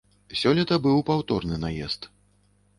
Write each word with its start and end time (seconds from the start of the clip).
Сёлета 0.39 0.79
быў 0.87 1.05
паўторны 1.11 1.61
наезд. 1.69 2.11